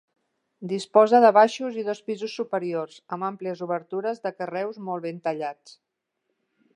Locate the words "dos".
1.89-2.01